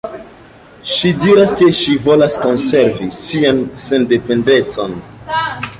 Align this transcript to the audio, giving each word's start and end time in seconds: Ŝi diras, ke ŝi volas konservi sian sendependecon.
Ŝi 0.91 1.11
diras, 1.25 1.51
ke 1.59 1.67
ŝi 1.81 1.97
volas 2.07 2.39
konservi 2.47 3.11
sian 3.19 3.65
sendependecon. 3.87 4.99